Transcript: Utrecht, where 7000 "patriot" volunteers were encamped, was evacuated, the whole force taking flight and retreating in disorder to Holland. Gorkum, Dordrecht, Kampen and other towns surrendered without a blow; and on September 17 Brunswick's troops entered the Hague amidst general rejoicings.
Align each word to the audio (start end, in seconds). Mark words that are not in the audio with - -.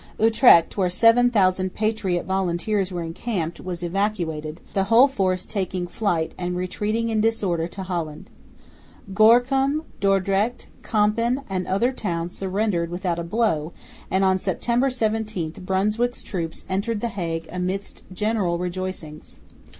Utrecht, 0.19 0.77
where 0.77 0.89
7000 0.89 1.75
"patriot" 1.75 2.25
volunteers 2.25 2.91
were 2.91 3.03
encamped, 3.03 3.59
was 3.61 3.83
evacuated, 3.83 4.59
the 4.73 4.85
whole 4.85 5.07
force 5.07 5.45
taking 5.45 5.85
flight 5.85 6.31
and 6.39 6.55
retreating 6.57 7.09
in 7.09 7.21
disorder 7.21 7.67
to 7.67 7.83
Holland. 7.83 8.27
Gorkum, 9.13 9.83
Dordrecht, 9.99 10.69
Kampen 10.81 11.43
and 11.47 11.67
other 11.67 11.91
towns 11.91 12.35
surrendered 12.35 12.89
without 12.89 13.19
a 13.19 13.23
blow; 13.23 13.73
and 14.09 14.23
on 14.25 14.39
September 14.39 14.89
17 14.89 15.51
Brunswick's 15.63 16.23
troops 16.23 16.65
entered 16.67 17.01
the 17.01 17.09
Hague 17.09 17.47
amidst 17.51 18.01
general 18.11 18.57
rejoicings. 18.57 19.37